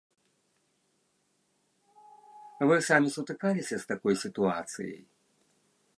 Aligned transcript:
Вы 2.71 2.75
самі 2.89 3.09
сутыкаліся 3.17 3.75
з 3.85 3.93
такой 3.93 4.15
сітуацыяй? 4.23 5.01